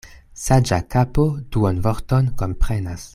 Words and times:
Saĝa 0.43 0.79
kapo 0.95 1.27
duonvorton 1.57 2.33
komprenas. 2.43 3.09